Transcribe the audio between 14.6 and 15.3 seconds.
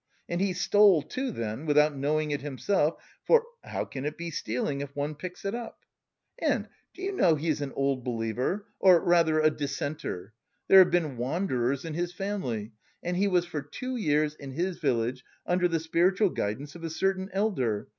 village